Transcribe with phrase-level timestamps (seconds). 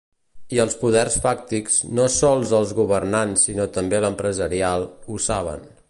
[0.55, 5.69] I els poders fàctics, no sols els governants sinó també l’empresarial, ho saben.